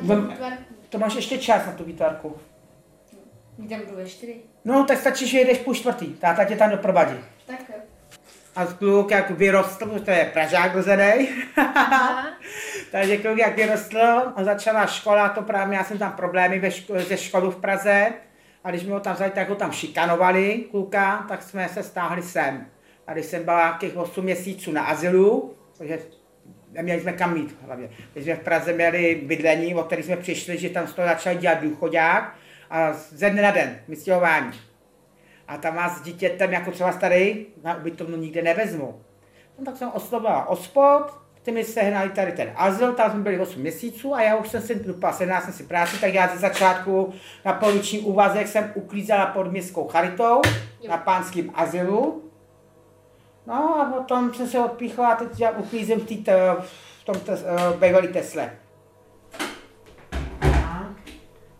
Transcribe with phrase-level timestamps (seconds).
[0.00, 0.36] Na Vem-
[0.88, 2.36] To máš ještě čas na tu výtvarku.
[3.68, 4.36] tam jdu ve čtyři.
[4.64, 6.06] No, tak stačí, že jedeš půl čtvrtý.
[6.06, 7.14] Táta tě tam doprovadí.
[7.46, 7.74] Tak jo.
[8.56, 11.28] A kluk, jak vyrostl, to je Pražák rozenej,
[12.92, 13.98] takže kluk, jak vyrostl
[14.36, 18.12] a začala škola, to právě, já jsem tam problémy ve ško- ze školu v Praze,
[18.64, 22.22] a když mi ho tam vzali, tak ho tam šikanovali, kluka, tak jsme se stáhli
[22.22, 22.66] sem.
[23.06, 25.98] A když jsem byla nějakých 8 měsíců na azylu, takže
[26.76, 27.88] neměli jsme kam mít hlavně.
[28.12, 31.34] Když jsme v Praze měli bydlení, o který jsme přišli, že tam z toho začal
[31.34, 32.34] dělat důchodák
[32.70, 34.52] a ze dne na den, vystěhování.
[35.48, 39.00] A tam vás s dítětem jako třeba starý na ubytovnu nikde nevezmu.
[39.58, 41.02] No, tak jsem oslovila ospod,
[41.42, 44.62] ty mi sehnali tady ten azyl, tam jsme byli 8 měsíců a já už jsem
[44.62, 47.12] si dupla, sehnala jsem si práci, tak já ze začátku
[47.44, 50.40] na poloviční úvazek jsem uklízela pod městskou charitou
[50.88, 52.25] na pánském azylu.
[53.46, 56.24] No a potom jsem se odpíchla a teď já uklízím v, tý,
[56.60, 58.50] v tom tes, uh, bývalý Tesle.
[60.40, 60.86] Tak,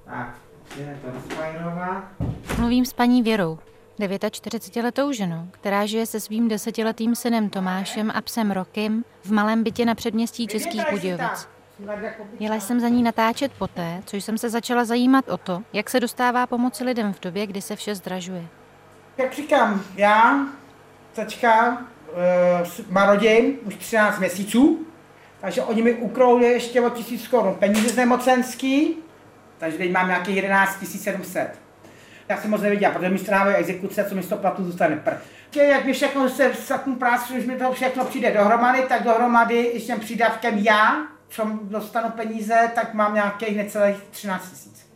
[0.05, 0.35] tak,
[0.77, 2.05] jdeme to rozfajnovat.
[2.59, 3.59] Mluvím s paní Věrou,
[3.99, 9.85] 49-letou ženou, která žije se svým desetiletým synem Tomášem a psem Rokem v malém bytě
[9.85, 11.49] na předměstí Českých Budějovic.
[12.41, 16.01] Jela jsem za ní natáčet poté, co jsem se začala zajímat o to, jak se
[16.01, 18.47] dostává pomoci lidem v době, kdy se vše zdražuje.
[19.19, 20.47] Jak říkám, já
[21.17, 24.87] teďka uh, marodím už 13 měsíců,
[25.41, 28.97] takže oni mi ukrouli ještě o 1000 korun peníze z nemocenský,
[29.59, 31.59] takže teď mám nějakých 11 700.
[32.29, 35.13] Já jsem moc neviděl, protože mi strávají exekuce, co mi z toho platu zůstane pr.
[35.61, 39.81] Jak mi všechno se saknu práci, když mi to všechno přijde dohromady, tak dohromady i
[39.81, 40.97] s tím přídavkem já,
[41.29, 44.87] co dostanu peníze, tak mám nějakých necelých 13 tisíc.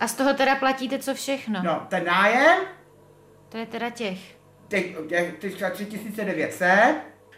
[0.00, 1.60] A z toho teda platíte co všechno?
[1.62, 2.58] No, ten nájem,
[3.48, 4.37] To je teda těch.
[4.68, 4.96] Teď,
[5.40, 6.94] teďka 3900,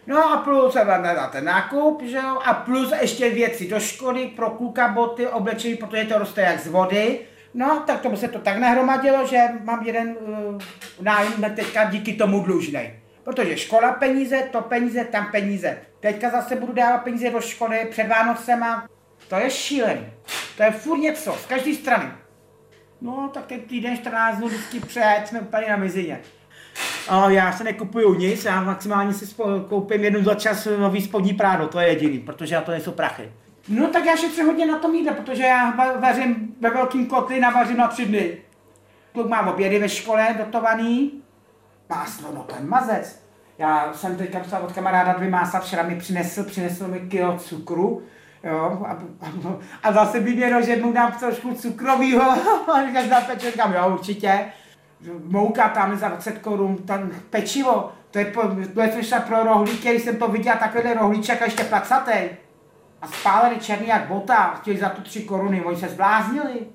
[0.07, 4.51] no a plus na ten nákup, že jo, a plus ještě věci do školy, pro
[4.51, 7.19] kluka boty, oblečení, protože to roste jak z vody,
[7.55, 10.59] no tak tomu se to tak nahromadilo, že mám jeden uh,
[11.01, 13.01] nájem teďka díky tomu dlužnej.
[13.25, 15.79] Protože škola peníze, to peníze, tam peníze.
[16.01, 18.89] Teďka zase budu dávat peníze do školy před Vánocema.
[19.29, 20.07] To je šílený.
[20.57, 22.11] To je furt něco, z každé strany.
[23.01, 26.21] No, tak ten týden 14 dnů vždycky před jsme úplně na mizině.
[27.09, 31.33] A já se nekupuju nic, já maximálně si spo- koupím jednou za čas nový spodní
[31.33, 33.33] prádo, to je jediný, protože já to nejsou prachy.
[33.69, 37.41] No tak já šetřím hodně na tom jídle, protože já va- vařím ve velkým kotli,
[37.41, 38.37] navařím na tři dny.
[39.13, 41.13] Kluk má obědy ve škole dotovaný,
[41.89, 43.23] máslo, no je mazec.
[43.59, 48.03] Já jsem teďka dostal od kamaráda dvě másla, včera mi přinesl, přinesl mi kilo cukru,
[48.45, 48.91] jo, a,
[49.27, 49.33] a,
[49.83, 52.23] a zase by mělo, že mu dám trošku cukrovýho,
[52.73, 54.45] a říkám, jo, určitě.
[55.25, 58.43] Mouka tam za 20 korun, tam pečivo, to je, po,
[58.75, 62.31] to je třeba pro rohlíky, když jsem to viděl, takovýhle rohlíček a ještě placatej.
[63.03, 66.67] A spálený černý jak bota, chtěli za to 3 koruny, oni se zbláznili.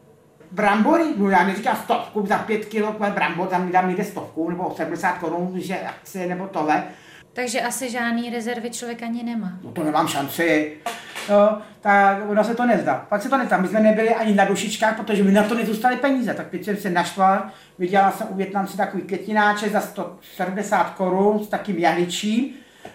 [0.51, 4.73] Brambory, no já neříkám stovku za 5 kilo, brambor tam mi dám někde stovku nebo
[4.77, 6.83] 70 korun, že akcie nebo tohle.
[7.35, 9.51] Takže asi žádný rezervy člověk ani nemá.
[9.63, 10.78] No to nemám šanci.
[11.29, 13.06] No, tak ono se to nezdá.
[13.09, 13.57] Pak se to nezdá.
[13.57, 16.34] My jsme nebyli ani na dušičkách, protože mi na to nezůstaly peníze.
[16.34, 17.44] Tak teď jsem se naštval.
[17.79, 22.53] Vydělal jsem u Větnamce takový květináček za 170 korun s takým jahličím.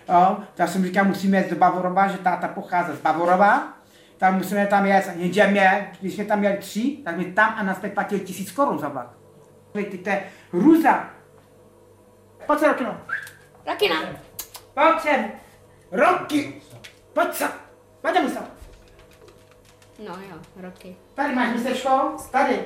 [0.09, 3.73] Jo, tak jsem říkal, musíme jet do Bavorova, že táta pochází z Bavorova.
[4.19, 7.63] Tak musíme tam jet, jenže mě, když jsme tam měli tři, tak mi tam a
[7.63, 9.09] naspět platil tisíc korun za vlak.
[9.73, 10.23] Ty, to je
[10.53, 11.11] hruza.
[12.47, 12.97] Pojď se, Rokino.
[13.67, 14.30] Rakina.
[14.75, 15.33] Pojď sem.
[15.91, 16.63] Roky.
[17.13, 17.51] Pojď sem.
[18.01, 18.47] Pojď sem.
[20.07, 20.97] No jo, roky.
[21.15, 22.17] Tady máš místečko?
[22.31, 22.65] Tady.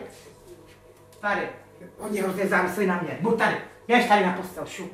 [1.20, 1.48] Tady.
[1.98, 3.18] Oni hrozně závislí na mě.
[3.20, 3.56] Buď tady.
[3.86, 4.90] Běž tady na postel, šu.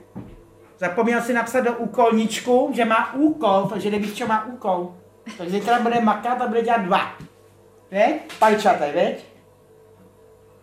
[0.78, 4.94] Zapomněl si napsat do úkolníčku, že má úkol, takže nevíš, co má úkol.
[5.38, 7.19] Takže zítra bude makat a bude dělat dva.
[7.91, 8.32] Veď?
[8.38, 9.25] Pajčatej, veď?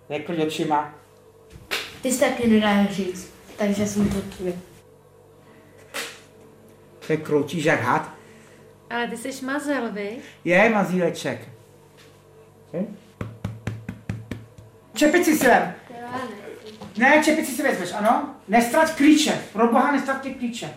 [0.09, 0.95] Nekryť očima.
[2.01, 4.53] Ty jsi taky nedáš říct, takže jsem to tvě.
[7.09, 8.09] Je kroutíš jak had.
[8.89, 10.17] Ale ty jsi mazel, vy?
[10.43, 11.39] Je mazíleček.
[12.73, 12.85] Je?
[14.93, 15.73] Čepici si vem.
[16.97, 18.35] Ne, čepici si vezmeš, ano?
[18.47, 19.41] Nestrať klíče.
[19.53, 20.73] Pro boha nestrať ty klíče.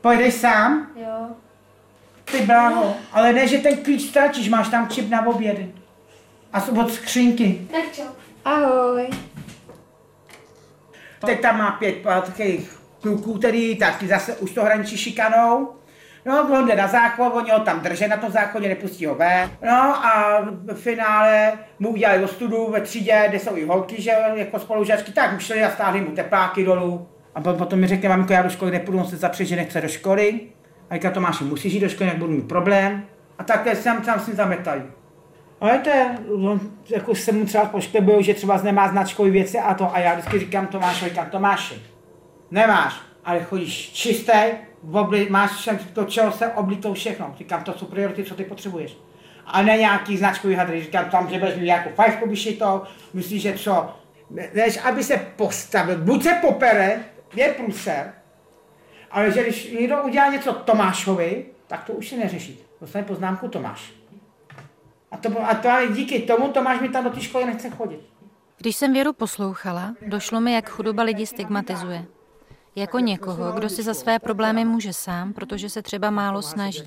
[0.00, 0.90] Pojedeš sám?
[0.96, 1.28] Jo.
[2.24, 2.96] Ty brávo.
[3.12, 5.72] Ale ne, že ten klíč ztratíš, máš tam čip na obědy.
[6.52, 7.68] A od skřínky.
[7.70, 8.02] Tak čo?
[8.44, 9.08] Ahoj.
[11.26, 15.68] Teď tam má pět takových kluků, který taky zase už to hraničí šikanou.
[16.26, 19.50] No, on jde na záchod, oni ho tam drží na tom záchodě, nepustí ho ven.
[19.66, 20.40] No a
[20.72, 25.32] v finále mu udělali ostudu ve třídě, kde jsou i holky, že jako spolužačky, tak
[25.32, 27.08] mu šli a stáhli mu tepláky dolů.
[27.34, 29.80] A po- potom mi řekne, maminko, já do školy nepůjdu, on se zapře, že nechce
[29.80, 30.40] do školy.
[30.90, 33.02] A říká, Tomáši, musíš jít do školy, jak budu mít problém.
[33.38, 34.82] A takhle jsem tam si zametají.
[35.60, 36.18] Ale to je,
[36.90, 39.94] jako se mu třeba pošklebují, že třeba nemá značkové věci a to.
[39.94, 41.82] A já vždycky říkám Tomášovi, říkám Tomáši,
[42.50, 44.32] nemáš, ale chodíš čistý,
[44.92, 47.34] obli, máš všem to, čeho se oblitou všechno.
[47.38, 48.96] Říkám, to jsou priority, co ty potřebuješ.
[49.46, 50.82] A ne nějaký značkový hadry.
[50.82, 52.82] Říkám, tam, že budeš mít nějakou fajfku to,
[53.14, 53.96] myslíš, že co,
[54.54, 57.04] než aby se postavil, buď se popere,
[57.34, 58.12] je průser,
[59.10, 62.58] ale že když někdo udělá něco Tomášovi, tak to už si neřeší.
[62.80, 63.92] Dostane poznámku Tomáš.
[65.10, 68.00] A to, a to ale díky tomu Tomáš mi tam do té školy nechce chodit.
[68.58, 72.04] Když jsem Věru poslouchala, došlo mi, jak chudoba lidi stigmatizuje.
[72.76, 76.82] Jako někoho, kdo si za své problémy může sám, protože se třeba málo snaží.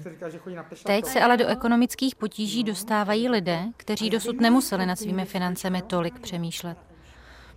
[0.85, 6.19] Teď se ale do ekonomických potíží dostávají lidé, kteří dosud nemuseli nad svými financemi tolik
[6.19, 6.77] přemýšlet.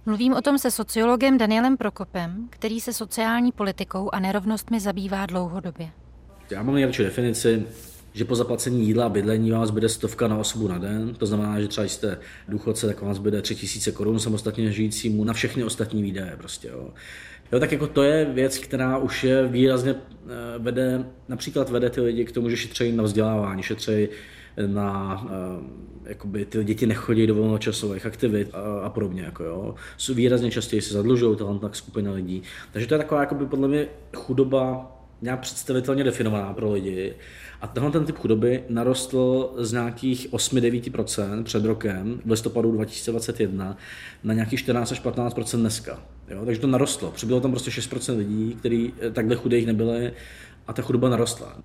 [0.06, 5.90] Mluvím o tom se sociologem Danielem Prokopem, který se sociální politikou a nerovnostmi zabývá dlouhodobě.
[6.50, 7.66] Já mám nejlepší definici,
[8.12, 11.14] že po zaplacení jídla a bydlení vás bude stovka na osobu na den.
[11.14, 12.18] To znamená, že třeba jste
[12.48, 16.36] důchodce, tak vás bude tři tisíce korun samostatně žijícímu na všechny ostatní výdaje.
[16.36, 16.90] Prostě, jo.
[17.54, 20.28] Jo, tak jako to je věc, která už je výrazně eh,
[20.58, 24.08] vede, například vede ty lidi k tomu, že šetří na vzdělávání, šetří
[24.66, 29.22] na, eh, jakoby ty děti nechodí do volnočasových aktivit a, a podobně.
[29.22, 29.74] Jako jo.
[30.14, 32.42] Výrazně častěji se zadlužují tak skupina lidí.
[32.72, 33.86] Takže to je taková jakoby, podle mě
[34.16, 34.92] chudoba
[35.22, 37.14] nějak představitelně definovaná pro lidi.
[37.60, 43.76] A tenhle ten typ chudoby narostl z nějakých 8-9% před rokem, v listopadu 2021,
[44.24, 46.13] na nějakých 14 až 15% dneska.
[46.28, 46.44] Jo?
[46.44, 47.10] Takže to narostlo.
[47.10, 50.12] Přibylo tam prostě 6% lidí, kteří takhle chudých nebyli
[50.66, 51.56] a ta chudoba narostla.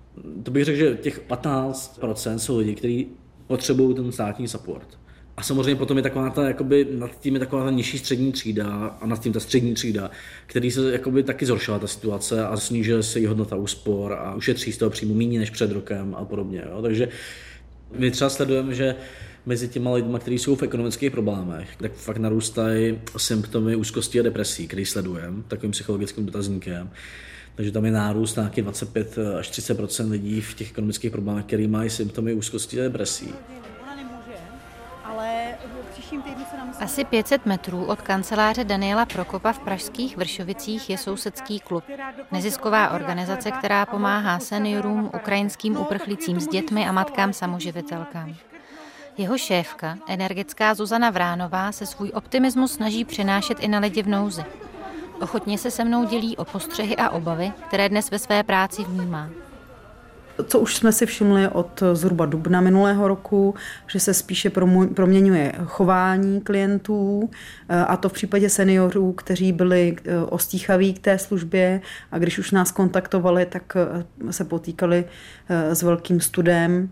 [0.42, 3.06] To bych řekl, že těch 15% jsou lidi, kteří
[3.46, 4.98] potřebují ten státní support.
[5.36, 8.96] A samozřejmě potom je taková ta, jakoby, nad tím je taková ta nižší střední třída
[9.00, 10.10] a nad tím ta střední třída,
[10.46, 14.72] který se jakoby taky zhoršila ta situace a snížila se jí hodnota úspor a ušetří
[14.72, 16.62] z toho příjmu méně než před rokem a podobně.
[16.70, 16.82] Jo.
[16.82, 17.08] Takže
[17.96, 18.94] my třeba sledujeme, že
[19.46, 24.66] mezi těma lidmi, kteří jsou v ekonomických problémech, tak fakt narůstají symptomy úzkosti a depresí,
[24.66, 26.90] který sledujeme takovým psychologickým dotazníkem.
[27.54, 31.90] Takže tam je nárůst nějaký 25 až 30% lidí v těch ekonomických problémech, který mají
[31.90, 33.34] symptomy úzkosti a depresí.
[36.80, 41.84] Asi 500 metrů od kanceláře Daniela Prokopa v pražských Vršovicích je sousedský klub.
[42.32, 48.49] Nezisková organizace, která pomáhá seniorům, ukrajinským uprchlícím s dětmi a matkám samoživitelkám.
[49.20, 54.42] Jeho šéfka, energická Zuzana Vránová, se svůj optimismus snaží přinášet i na lidi v nouzi.
[55.20, 59.30] Ochotně se se mnou dělí o postřehy a obavy, které dnes ve své práci vnímá.
[60.46, 63.54] Co už jsme si všimli od zhruba dubna minulého roku,
[63.86, 64.50] že se spíše
[64.94, 67.30] proměňuje chování klientů,
[67.86, 71.80] a to v případě seniorů, kteří byli eh, ostíchaví k té službě
[72.12, 75.04] a když už nás kontaktovali, tak eh, se potýkali
[75.48, 76.90] eh, s velkým studem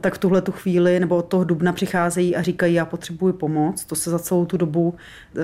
[0.00, 3.84] tak v tuhle tu chvíli nebo od toho dubna přicházejí a říkají, já potřebuji pomoc.
[3.84, 4.94] To se za celou tu dobu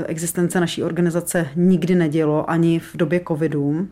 [0.07, 3.89] existence naší organizace nikdy nedělo, ani v době covidu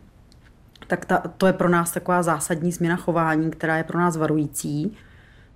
[0.90, 4.96] tak ta, to je pro nás taková zásadní změna chování, která je pro nás varující.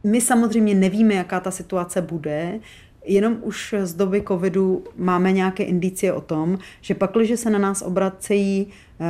[0.05, 2.61] My samozřejmě nevíme, jaká ta situace bude,
[3.05, 7.59] jenom už z doby covidu máme nějaké indicie o tom, že pak, když se na
[7.59, 9.07] nás obracejí uh,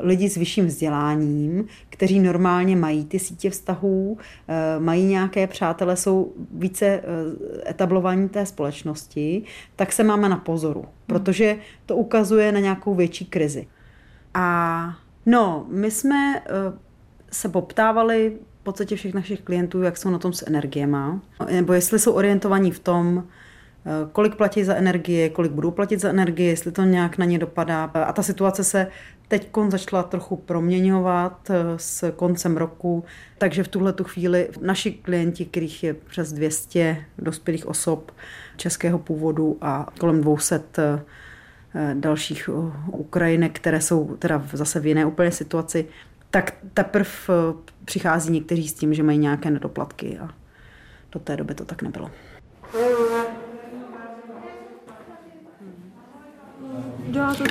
[0.00, 6.32] lidi s vyšším vzděláním, kteří normálně mají ty sítě vztahů, uh, mají nějaké přátele, jsou
[6.52, 9.42] více uh, etablovaní té společnosti,
[9.76, 11.56] tak se máme na pozoru, protože
[11.86, 13.66] to ukazuje na nějakou větší krizi.
[14.34, 16.42] A No, my jsme
[17.32, 21.20] se poptávali podstatě všech našich klientů, jak jsou na tom s energiema,
[21.50, 26.08] nebo jestli jsou orientovaní v tom, eh, kolik platí za energie, kolik budou platit za
[26.08, 27.84] energie, jestli to nějak na ně dopadá.
[27.84, 28.86] A ta situace se
[29.28, 33.04] teď začala trochu proměňovat eh, s koncem roku,
[33.38, 38.12] takže v tuhle tu chvíli naši klienti, kterých je přes 200 dospělých osob
[38.56, 40.60] českého původu a kolem 200
[41.78, 42.50] Eh, dalších
[42.92, 45.86] Ukrajinek, které jsou teda zase v jiné úplně situaci,
[46.36, 50.28] tak teprve eh, přichází někteří s tím, že mají nějaké nedoplatky a
[51.12, 52.10] do té doby to tak nebylo.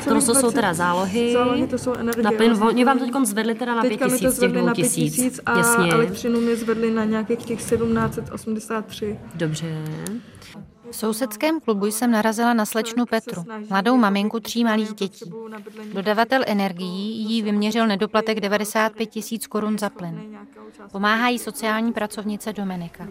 [0.04, 1.34] To, to jsou teda zálohy.
[1.34, 2.24] Zálohy to jsou energie.
[2.24, 2.68] Na plyn, vlastně.
[2.68, 5.40] oni vám teď zvedli teda na 5 tisíc, těch dvou tisíc.
[5.46, 5.92] A Jasně.
[5.92, 9.20] elektřinu mě zvedli na nějakých těch 1783.
[9.36, 9.68] Dobře.
[10.92, 15.32] V sousedském klubu jsem narazila na slečnu Petru, mladou maminku tří malých dětí.
[15.94, 20.38] Dodavatel energií jí vyměřil nedoplatek 95 tisíc korun za plyn.
[20.92, 23.08] Pomáhá jí sociální pracovnice Dominika.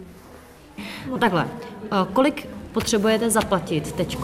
[1.09, 1.47] No takhle,
[2.13, 4.17] kolik potřebujete zaplatit teď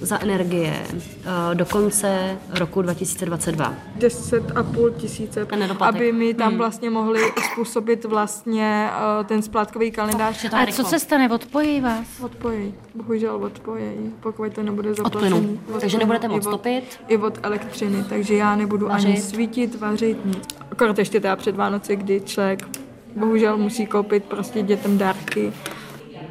[0.00, 3.74] za energie uh, do konce roku 2022?
[3.98, 5.46] 10,5 tisíce,
[5.80, 6.58] aby mi tam hmm.
[6.58, 7.20] vlastně mohli
[7.52, 10.44] způsobit vlastně uh, ten splátkový kalendář.
[10.52, 11.30] A co se stane?
[11.30, 12.20] Odpojí vás?
[12.20, 12.74] Odpojí.
[12.94, 15.34] Bohužel odpojí, pokud to nebude zaplacený.
[15.34, 15.80] Od plynu.
[15.80, 17.00] Takže nebudete moc topit?
[17.08, 19.08] I od elektřiny, takže já nebudu vařit.
[19.08, 20.44] ani svítit, vařit, nic.
[20.70, 22.68] Akorát ještě teda před Vánoci, kdy člověk
[23.16, 25.52] bohužel musí koupit prostě dětem dárky,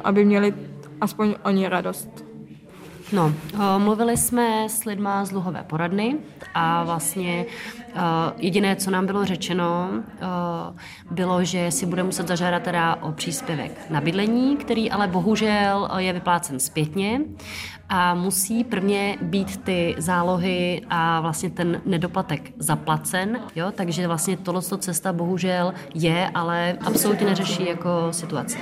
[0.04, 0.54] aby měli
[1.00, 2.28] aspoň oni radost.
[3.12, 6.16] No, eh, mluvili jsme s lidma z Luhové poradny
[6.54, 7.46] a vlastně
[7.94, 8.00] eh,
[8.36, 10.26] jediné, co nám bylo řečeno, eh,
[11.10, 16.12] bylo, že si bude muset zažádat teda o příspěvek na bydlení, který ale bohužel je
[16.12, 17.20] vyplácen zpětně
[17.88, 24.62] a musí prvně být ty zálohy a vlastně ten nedoplatek zaplacen, jo, takže vlastně tohle
[24.62, 28.58] cesta bohužel je, ale absolutně neřeší jako situaci.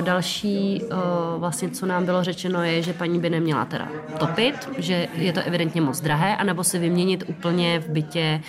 [0.00, 0.82] Další,
[1.38, 5.40] vlastně, co nám bylo řečeno, je, že paní by neměla teda topit, že je to
[5.40, 8.40] evidentně moc drahé, anebo si vyměnit úplně v bytě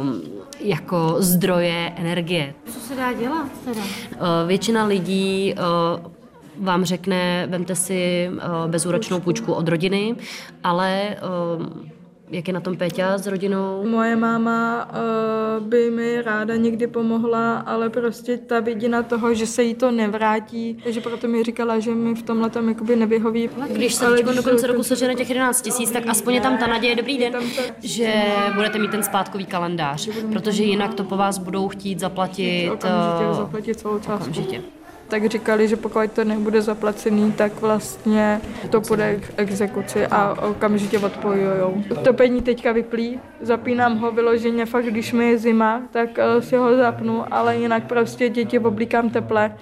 [0.00, 0.22] um,
[0.60, 2.54] jako zdroje energie.
[2.66, 3.80] Co se dá dělat teda?
[4.46, 5.54] Většina lidí
[6.60, 8.30] vám řekne, vemte si
[8.66, 10.14] bezúročnou půjčku od rodiny,
[10.64, 11.16] ale
[12.30, 13.84] jak je na tom Péťa s rodinou?
[13.86, 19.62] Moje máma uh, by mi ráda někdy pomohla, ale prostě ta vidina toho, že se
[19.62, 23.50] jí to nevrátí, takže proto mi říkala, že mi v tomhle tam jakoby nevyhoví.
[23.72, 26.66] Když se teď do konce roku sežene těch 11 tisíc, tak aspoň je tam ta
[26.66, 27.34] naděje, dobrý den,
[27.82, 28.12] že
[28.54, 32.70] budete mít ten spátkový kalendář, protože jinak to po vás budou chtít zaplatit.
[32.72, 34.30] Okamžitě eh, zaplatit celou částku.
[34.30, 34.79] Okamžitě
[35.10, 38.40] tak říkali, že pokud to nebude zaplacený, tak vlastně
[38.70, 41.82] to půjde k exekuci a okamžitě odpojujou.
[42.04, 46.76] Topení teďka vyplý, zapínám ho vyloženě fakt, když mi je zima, tak uh, si ho
[46.76, 49.56] zapnu, ale jinak prostě děti oblíkám teple.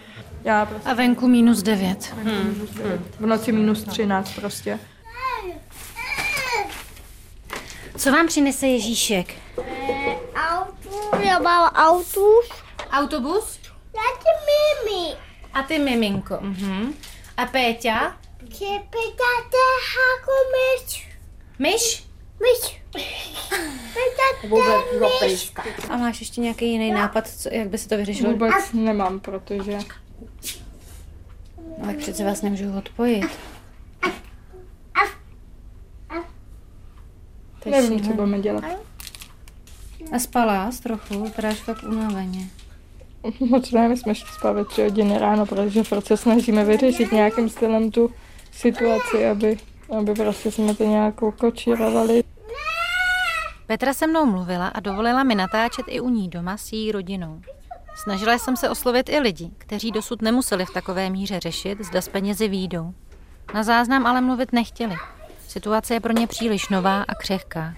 [0.45, 0.88] Já prostě...
[0.88, 2.14] A venku minus 9.
[2.25, 2.67] Hmm.
[3.21, 4.78] V noci minus 13 prostě.
[7.97, 9.35] Co vám přinese Ježíšek?
[9.59, 12.49] Eh, auto, já mám autobus.
[12.93, 13.61] Autobus?
[13.95, 15.27] Já ti mimi.
[15.55, 16.38] A ty miminko.
[16.40, 16.95] Mhm.
[17.37, 18.17] A Péťa?
[18.90, 19.64] Péťa to
[19.95, 21.09] jako myš.
[21.59, 22.05] Myš?
[22.40, 22.83] Myš.
[23.95, 25.52] Péťa to myš.
[25.88, 28.33] A máš ještě nějaký jiný nápad, co, jak by se to vyřešilo?
[28.33, 29.78] Vůbec nemám, protože...
[31.78, 33.26] No, tak přece vás nemůžu odpojit.
[37.67, 38.64] Nevím, co budeme dělat.
[40.12, 42.50] A spala jsi trochu, až fakt unaveně.
[43.40, 47.49] Moc ne, my jsme šli spát ve tři hodiny ráno, protože se snažíme vyřešit nějakým
[47.49, 48.11] stylem tu
[48.52, 49.58] situaci, aby,
[49.99, 52.25] aby prostě jsme to nějak kočírovali.
[53.66, 57.40] Petra se mnou mluvila a dovolila mi natáčet i u ní doma s její rodinou.
[58.02, 62.08] Snažila jsem se oslovit i lidi, kteří dosud nemuseli v takové míře řešit, zda s
[62.08, 62.94] penězi výjdou.
[63.54, 64.97] Na záznam ale mluvit nechtěli.
[65.49, 67.75] Situace je pro ně příliš nová a křehká.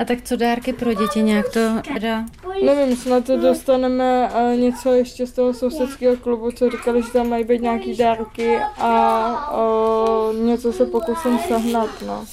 [0.00, 1.60] A tak co dárky pro děti nějak to
[1.94, 2.24] teda?
[2.64, 7.28] Nevím, snad to dostaneme uh, něco ještě z toho sousedského klubu, co říkali, že tam
[7.28, 12.24] mají být nějaký dárky a uh, něco se pokusím sehnat, no.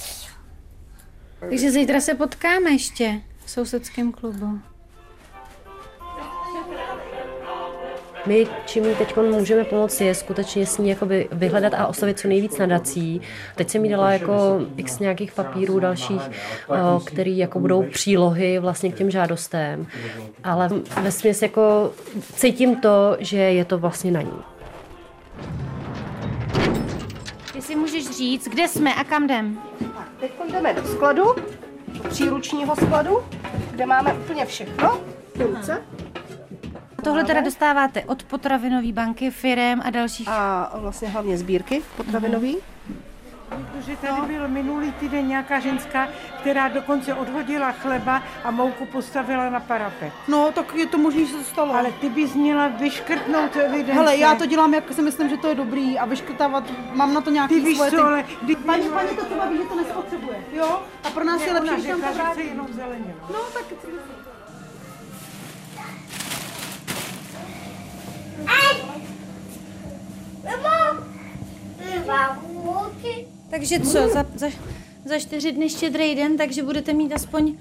[1.40, 4.58] Takže zítra se potkáme ještě v sousedském klubu.
[8.28, 12.58] My, čím teď můžeme pomoci, je skutečně s ní jakoby vyhledat a oslovit co nejvíc
[12.58, 13.20] nadací.
[13.54, 16.22] Teď jsem jí dala jako x nějakých papírů dalších,
[17.06, 19.86] který jako budou přílohy vlastně k těm žádostem.
[20.44, 20.68] Ale
[21.02, 21.92] ve směs jako
[22.34, 24.38] cítím to, že je to vlastně na ní.
[27.52, 29.58] Ty si můžeš říct, kde jsme a kam jdem?
[30.20, 31.24] Teď jdeme do skladu,
[32.08, 33.18] příručního skladu,
[33.70, 35.00] kde máme úplně všechno.
[35.38, 35.82] Ruce.
[37.04, 40.28] Tohle teda dostáváte od potravinové banky, firem a dalších.
[40.28, 42.56] A vlastně hlavně sbírky potravinový.
[43.48, 46.08] Protože tady byl minulý týden nějaká ženská,
[46.40, 50.12] která dokonce odhodila chleba a mouku postavila na parapet.
[50.28, 51.74] No, tak je to možné, že se to stalo.
[51.74, 53.92] Ale ty bys měla vyškrtnout evidence.
[53.92, 57.20] Hele, já to dělám, jak si myslím, že to je dobrý a vyškrtávat, mám na
[57.20, 57.90] to nějaký ty víš svoje...
[57.90, 58.24] Co, ale...
[58.46, 58.56] Ty...
[58.56, 60.82] Paní, paní to třeba ví, že to nespotřebuje, jo?
[61.04, 62.46] A pro nás ne, je lepší, když tam to vrátí.
[62.46, 63.14] jenom zeleninu.
[63.32, 63.64] No, tak
[73.50, 74.46] Takže co, za, za,
[75.04, 77.54] za čtyři dny štědrý den, takže budete mít aspoň,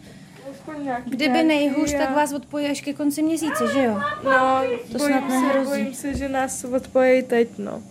[1.06, 4.00] kdyby nejhůř, tak vás odpojí až ke konci měsíce, že jo?
[4.24, 5.54] No, to bojím snad.
[5.54, 7.82] Se, bojím se, že nás odpojí teď, no.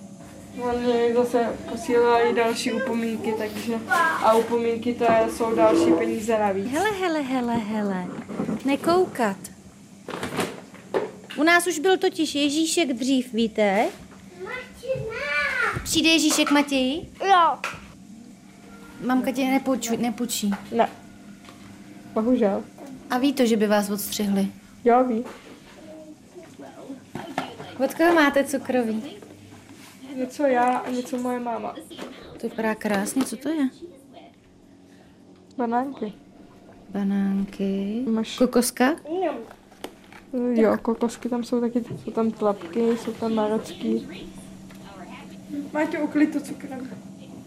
[0.62, 3.74] Oni zase posílají další upomínky, takže
[4.22, 5.04] a upomínky to
[5.36, 6.70] jsou další peníze navíc.
[6.70, 8.06] Hele, hele, hele, hele,
[8.64, 9.36] nekoukat.
[11.36, 13.86] U nás už byl totiž Ježíšek dřív, víte?
[15.84, 17.08] Přijde Ježíšek Matěj?
[17.28, 17.58] Jo.
[19.06, 19.96] Mamka tě nepůjčí.
[19.96, 20.50] nepůjčí.
[20.72, 20.88] Ne.
[22.14, 22.64] Bohužel.
[23.10, 24.48] A ví to, že by vás odstřihli?
[24.84, 25.24] Jo, ví.
[27.84, 29.02] Od koho máte cukroví?
[30.16, 31.74] Něco já a něco moje máma.
[32.40, 33.68] To vypadá krásně, co to je?
[35.56, 36.12] Banánky.
[36.88, 38.04] Banánky.
[38.10, 38.38] Máš...
[38.38, 38.96] Kokoska?
[40.32, 44.02] Jo, kokosky tam jsou taky, jsou tam tlapky, jsou tam marocky.
[45.72, 46.90] Máte uklid to cukrem.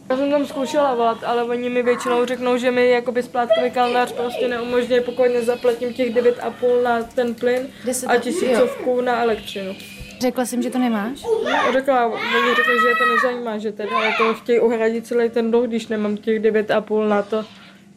[0.10, 4.12] Já jsem tam zkoušela volat, ale oni mi většinou řeknou, že mi jakoby splátkový kalendář
[4.12, 7.68] prostě neumožňuje, pokud nezaplatím těch 9,5 na ten plyn
[8.08, 9.76] a tisícovku na elektřinu.
[10.20, 11.24] Řekla jsem, že to nemáš?
[11.24, 15.52] No, řekla, oni řekli, že je to nezajímá, že teda jako chtějí uhradit celý ten
[15.52, 17.46] dluh, když nemám těch 9,5 na to,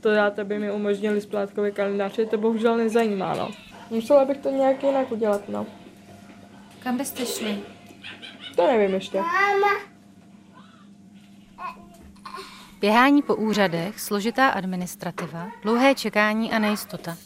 [0.01, 3.51] to já by mi umožnili splátkový kalendář, je to bohužel nezajímá, no.
[3.93, 5.67] Musela bych to nějak jinak udělat, no.
[6.83, 7.61] Kam byste šli?
[8.57, 9.23] To nevím ještě.
[12.81, 17.17] Běhání po úřadech, složitá administrativa, dlouhé čekání a nejistota.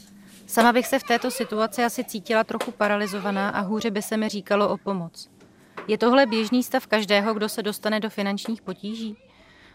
[0.47, 4.29] Sama bych se v této situaci asi cítila trochu paralizovaná a hůře by se mi
[4.29, 5.29] říkalo o pomoc.
[5.87, 9.17] Je tohle běžný stav každého, kdo se dostane do finančních potíží?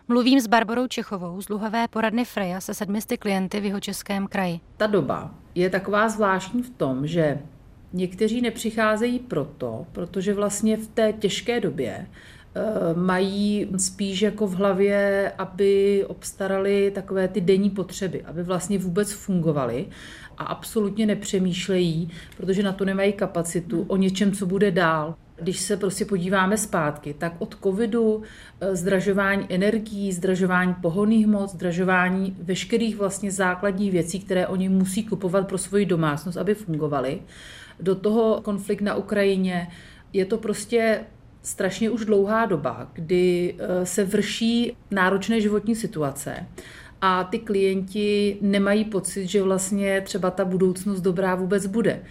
[0.08, 4.60] Mluvím s Barbarou Čechovou z dluhové poradny Freja se sedmisty klienty v jeho českém kraji.
[4.76, 7.38] Ta doba je taková zvláštní v tom, že
[7.92, 12.06] někteří nepřicházejí proto, protože vlastně v té těžké době
[12.54, 19.12] Eh, mají spíš jako v hlavě, aby obstarali takové ty denní potřeby, aby vlastně vůbec
[19.12, 19.86] fungovaly
[20.38, 25.14] a absolutně nepřemýšlejí, protože na to nemají kapacitu o něčem, co bude dál.
[25.40, 28.22] Když se prostě podíváme zpátky, tak od covidu
[28.60, 35.48] eh, zdražování energií, zdražování pohonných hmot, zdražování veškerých vlastně základních věcí, které oni musí kupovat
[35.48, 37.22] pro svoji domácnost, aby fungovaly,
[37.80, 39.68] do toho konflikt na Ukrajině,
[40.12, 41.00] je to prostě
[41.42, 46.46] strašně už dlouhá doba, kdy eh, se vrší náročné životní situace
[47.00, 52.02] a ty klienti nemají pocit, že vlastně třeba ta budoucnost dobrá vůbec bude.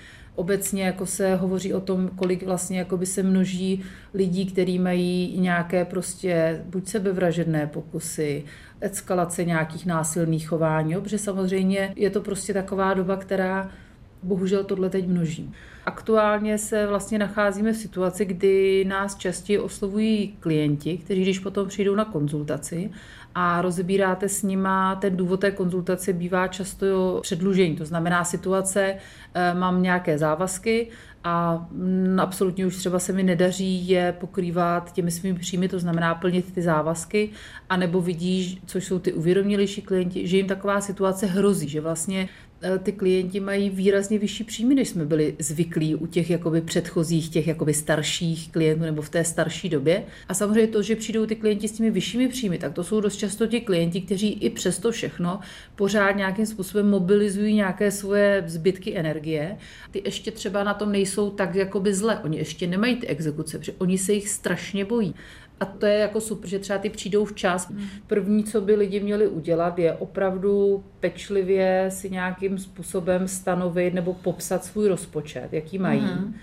[0.41, 3.83] Obecně jako se hovoří o tom, kolik vlastně jako by se množí
[4.13, 8.43] lidí, kteří mají nějaké prostě buď sebevražedné pokusy,
[8.79, 13.71] eskalace nějakých násilných chování, protože samozřejmě je to prostě taková doba, která
[14.23, 15.53] bohužel tohle teď množí.
[15.85, 21.95] Aktuálně se vlastně nacházíme v situaci, kdy nás častěji oslovují klienti, kteří když potom přijdou
[21.95, 22.91] na konzultaci
[23.35, 27.75] a rozebíráte s nima, ten důvod té konzultace bývá často předlužení.
[27.75, 28.95] To znamená situace,
[29.33, 30.87] eh, mám nějaké závazky
[31.23, 31.67] a
[32.17, 36.61] absolutně už třeba se mi nedaří je pokrývat těmi svými příjmy, to znamená plnit ty
[36.61, 37.29] závazky,
[37.69, 42.29] anebo vidí, což jsou ty uvědomělejší klienti, že jim taková situace hrozí, že vlastně
[42.83, 47.47] ty klienti mají výrazně vyšší příjmy, než jsme byli zvyklí u těch jakoby předchozích, těch
[47.47, 50.03] jakoby starších klientů nebo v té starší době.
[50.27, 53.15] A samozřejmě to, že přijdou ty klienti s těmi vyššími příjmy, tak to jsou dost
[53.15, 55.39] často ti klienti, kteří i přesto všechno
[55.75, 59.57] pořád nějakým způsobem mobilizují nějaké svoje zbytky energie.
[59.91, 62.19] Ty ještě třeba na tom nejsou tak jakoby zle.
[62.23, 65.15] Oni ještě nemají ty exekuce, protože oni se jich strašně bojí.
[65.61, 67.69] A to je jako super, že třeba ty přijdou včas.
[67.69, 67.85] Hmm.
[68.07, 74.65] První, co by lidi měli udělat, je opravdu pečlivě si nějakým způsobem stanovit nebo popsat
[74.65, 76.01] svůj rozpočet, jaký mají.
[76.01, 76.35] Mm.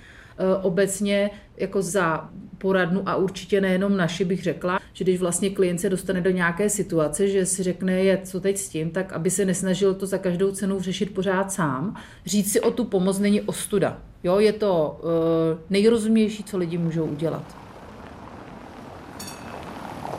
[0.63, 5.91] Obecně jako za poradnu a určitě nejenom naši bych řekla, že když vlastně klient se
[5.91, 9.45] dostane do nějaké situace, že si řekne, je co teď s tím, tak aby se
[9.45, 11.97] nesnažil to za každou cenu řešit pořád sám.
[12.27, 13.99] Říct si o tu pomoc není ostuda.
[14.25, 15.11] Jo, je to uh,
[15.71, 17.68] nejrozumější, co lidi můžou udělat.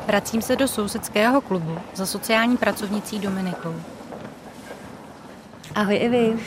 [0.09, 3.75] Vracím se do sousedského klubu za sociální pracovnicí Dominikou.
[5.75, 6.39] Ahoj, Evi.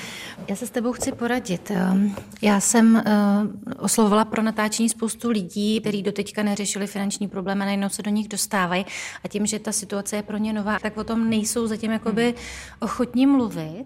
[0.48, 1.70] Já se s tebou chci poradit.
[1.70, 7.88] Ehm, já jsem uh, oslovovala pro natáčení spoustu lidí, kteří doteďka neřešili finanční problémy, najednou
[7.88, 8.86] se do nich dostávají
[9.24, 12.34] a tím, že ta situace je pro ně nová, tak o tom nejsou zatím jakoby
[12.80, 13.84] ochotní mluvit.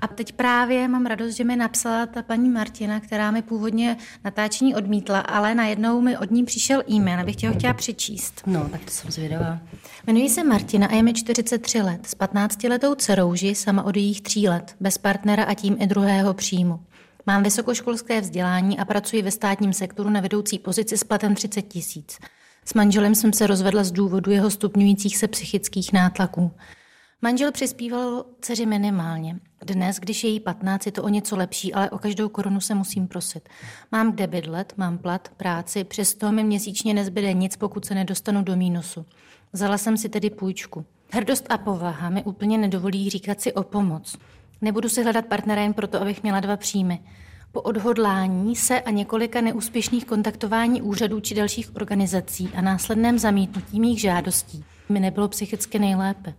[0.00, 4.74] A teď právě mám radost, že mi napsala ta paní Martina, která mi původně natáčení
[4.74, 8.42] odmítla, ale najednou mi od ní přišel e-mail, abych tě ho chtěla přečíst.
[8.46, 9.58] No, tak to jsem zvědavá.
[10.06, 12.06] Jmenuji se Martina a je mi 43 let.
[12.06, 16.34] S 15-letou dcerou žiji sama od jejich tří let, bez partnera a tím i druhého
[16.34, 16.80] příjmu.
[17.26, 22.18] Mám vysokoškolské vzdělání a pracuji ve státním sektoru na vedoucí pozici s platem 30 tisíc.
[22.64, 26.50] S manželem jsem se rozvedla z důvodu jeho stupňujících se psychických nátlaků.
[27.22, 29.38] Manžel přispíval dceři minimálně.
[29.64, 32.74] Dnes, když je jí 15, je to o něco lepší, ale o každou korunu se
[32.74, 33.48] musím prosit.
[33.92, 38.56] Mám kde bydlet, mám plat, práci, přesto mi měsíčně nezbyde nic, pokud se nedostanu do
[38.56, 39.06] mínusu.
[39.52, 40.84] Vzala jsem si tedy půjčku.
[41.12, 44.18] Hrdost a povaha mi úplně nedovolí říkat si o pomoc.
[44.60, 47.00] Nebudu si hledat partnera jen proto, abych měla dva příjmy.
[47.52, 54.00] Po odhodlání se a několika neúspěšných kontaktování úřadů či dalších organizací a následném zamítnutí mých
[54.00, 56.34] žádostí mi nebylo psychicky nejlépe.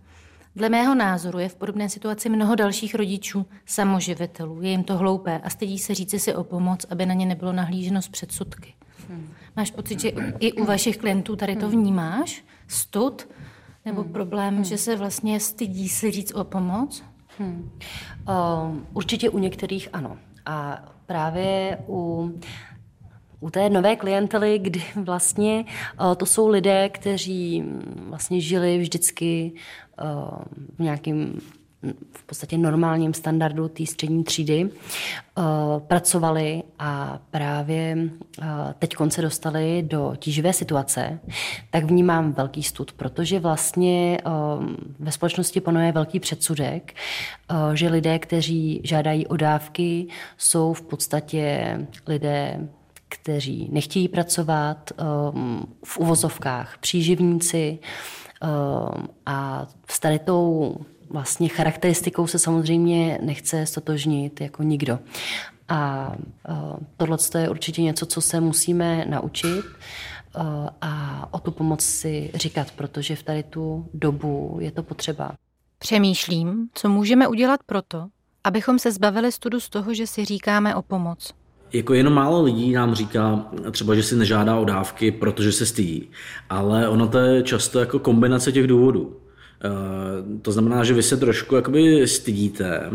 [0.56, 4.62] Dle mého názoru je v podobné situaci mnoho dalších rodičů, samoživitelů.
[4.62, 7.52] Je jim to hloupé a stydí se říci si o pomoc, aby na ně nebylo
[7.52, 8.74] nahlíženo z předsudky.
[9.08, 9.28] Hmm.
[9.56, 12.44] Máš pocit, že i u vašich klientů tady to vnímáš?
[12.68, 13.28] Stud?
[13.84, 14.12] Nebo hmm.
[14.12, 14.64] problém, hmm.
[14.64, 17.02] že se vlastně stydí si říct o pomoc?
[17.40, 17.70] Hmm.
[18.28, 20.18] Uh, určitě u některých ano.
[20.46, 22.32] A právě u
[23.40, 25.64] u té nové klientely, kdy vlastně
[26.00, 27.64] uh, to jsou lidé, kteří
[28.08, 29.52] vlastně žili vždycky
[30.02, 30.38] uh,
[30.76, 31.40] v nějakým
[32.12, 35.44] v podstatě normálním standardu té střední třídy uh,
[35.80, 38.44] pracovali a právě uh,
[38.78, 41.20] teď se dostali do tíživé situace,
[41.70, 44.64] tak vnímám velký stud, protože vlastně uh,
[44.98, 46.94] ve společnosti panuje velký předsudek,
[47.74, 50.06] že lidé, kteří žádají o dávky,
[50.38, 52.68] jsou v podstatě lidé
[53.08, 54.92] kteří nechtějí pracovat,
[55.84, 57.78] v uvozovkách příživníci
[59.26, 60.76] a s tady tou
[61.10, 64.98] vlastně charakteristikou se samozřejmě nechce stotožnit jako nikdo.
[65.68, 66.12] A
[66.48, 72.30] uh, tohle je určitě něco, co se musíme naučit uh, a o tu pomoc si
[72.34, 75.32] říkat, protože v tady tu dobu je to potřeba.
[75.78, 78.06] Přemýšlím, co můžeme udělat proto,
[78.44, 81.34] abychom se zbavili studu z toho, že si říkáme o pomoc.
[81.72, 86.10] Jako jenom málo lidí nám říká třeba, že si nežádá o dávky, protože se stydí.
[86.50, 89.16] Ale ono to je často jako kombinace těch důvodů.
[89.64, 92.90] Eh, to znamená, že vy se trošku jakoby stydíte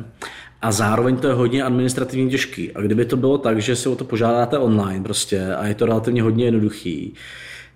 [0.62, 2.72] a zároveň to je hodně administrativně těžký.
[2.72, 5.86] A kdyby to bylo tak, že si o to požádáte online prostě a je to
[5.86, 7.14] relativně hodně jednoduchý,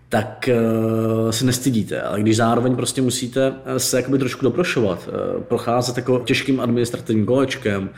[0.10, 5.44] tak uh, se nestydíte, ale když zároveň prostě musíte eh, se jakoby trošku doprošovat, uh,
[5.44, 7.90] procházet jako těžkým administrativním kolečkem,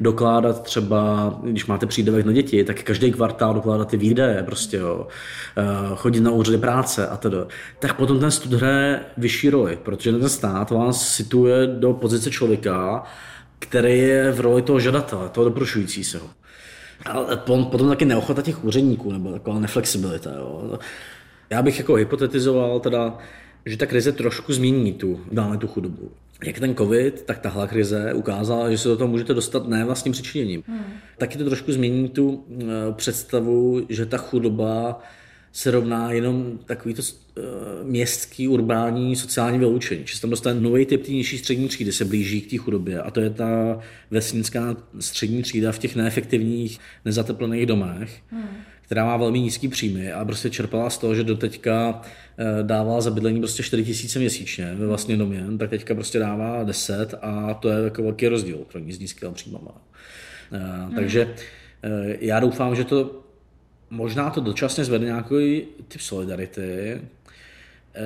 [0.00, 5.06] dokládat třeba, když máte přídavek na děti, tak každý kvartál dokládat ty výdaje, prostě jo,
[5.96, 7.36] chodit na úřady práce a tedy,
[7.78, 13.02] tak potom ten stud hraje vyšší roli, protože ten stát vás situuje do pozice člověka,
[13.58, 16.26] který je v roli toho žadatele, toho doprošující se ho.
[17.04, 17.36] Ale
[17.70, 20.30] potom taky neochota těch úředníků, nebo taková neflexibilita.
[20.30, 20.78] Jo.
[21.50, 23.18] Já bych jako hypotetizoval teda,
[23.66, 26.10] že ta krize trošku změní tu, dále tu chudobu.
[26.44, 30.12] Jak ten covid, tak tahle krize ukázala, že se do toho můžete dostat ne vlastním
[30.12, 30.62] přičiněním.
[30.66, 30.84] Hmm.
[31.18, 35.02] Taky to trošku změní tu uh, představu, že ta chudoba
[35.52, 37.44] se rovná jenom takový to uh,
[37.82, 40.02] městský, urbání, sociální vyloučení.
[40.06, 43.02] Že se tam dostane nový typ té nižší střední třídy, se blíží k té chudobě.
[43.02, 43.80] A to je ta
[44.10, 48.22] vesnická střední třída v těch neefektivních, nezateplených domech.
[48.30, 48.48] Hmm
[48.86, 52.02] která má velmi nízký příjmy a prostě čerpala z toho, že doteďka
[52.38, 56.62] eh, dává za bydlení prostě 4 tisíce měsíčně ve vlastním domě, tak teďka prostě dává
[56.62, 59.72] 10 a to je jako velký rozdíl pro ní s nízkými příjmama.
[60.50, 60.94] Hmm.
[60.94, 61.34] Takže
[61.82, 63.22] eh, já doufám, že to
[63.90, 67.00] možná to dočasně zvede nějaký typ solidarity,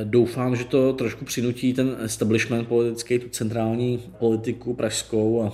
[0.05, 5.53] Doufám, že to trošku přinutí ten establishment politický, tu centrální politiku pražskou a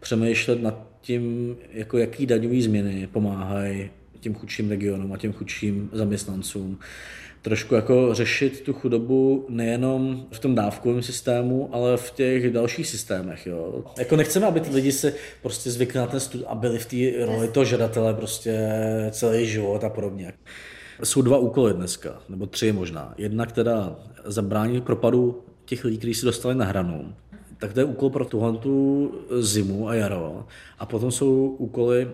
[0.00, 3.90] přemýšlet nad tím, jako jaký daňové změny pomáhají
[4.24, 6.78] těm chudším regionům a těm chudším zaměstnancům.
[7.42, 13.46] Trošku jako řešit tu chudobu nejenom v tom dávkovém systému, ale v těch dalších systémech.
[13.46, 13.84] Jo.
[13.98, 17.26] Jako nechceme, aby ty lidi se prostě zvykli na ten stud a byli v té
[17.26, 18.68] roli toho žadatele prostě
[19.10, 20.32] celý život a podobně.
[21.02, 23.14] Jsou dva úkoly dneska, nebo tři možná.
[23.18, 27.14] Jednak teda zabránit propadu těch lidí, kteří se dostali na hranu,
[27.58, 29.10] tak to je úkol pro tuhle tu
[29.40, 30.46] zimu a jaro.
[30.78, 32.08] A potom jsou úkoly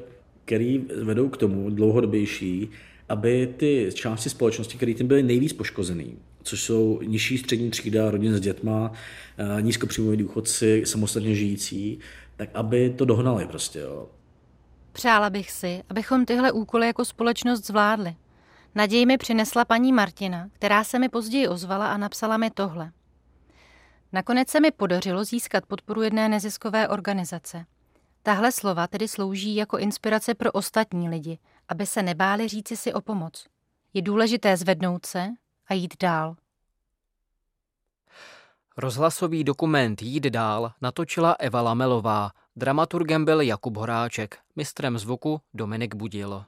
[0.51, 2.71] které vedou k tomu dlouhodobější,
[3.09, 8.35] aby ty části společnosti, které tím byly nejvíc poškozený, což jsou nižší střední třída, rodin
[8.35, 8.93] s dětma,
[9.39, 11.99] eh, nízkopříjmoví důchodci, samostatně žijící,
[12.37, 13.79] tak aby to dohnali prostě.
[13.79, 14.09] Jo.
[14.93, 18.15] Přála bych si, abychom tyhle úkoly jako společnost zvládli.
[18.75, 22.93] Naději mi přinesla paní Martina, která se mi později ozvala a napsala mi tohle.
[24.13, 27.65] Nakonec se mi podařilo získat podporu jedné neziskové organizace–
[28.23, 33.01] Tahle slova tedy slouží jako inspirace pro ostatní lidi, aby se nebáli říci si o
[33.01, 33.47] pomoc.
[33.95, 35.29] Je důležité zvednout se
[35.67, 36.37] a jít dál.
[38.77, 46.45] Rozhlasový dokument Jít dál natočila Eva Lamelová, dramaturgem byl Jakub Horáček, mistrem zvuku Dominik Budil.